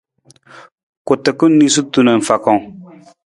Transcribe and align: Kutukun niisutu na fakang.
Kutukun 1.07 1.51
niisutu 1.59 1.99
na 2.05 2.13
fakang. 2.27 2.61